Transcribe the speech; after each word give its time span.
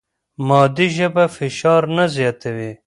مادي 0.47 0.87
ژبه 0.97 1.25
فشار 1.35 1.83
نه 1.95 2.05
زیاتوي. 2.15 2.71